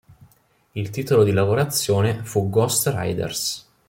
Il 0.73 0.89
titolo 0.89 1.23
di 1.23 1.31
lavorazione 1.31 2.23
fu 2.23 2.49
"Ghost 2.49 2.87
Raiders". 2.87 3.69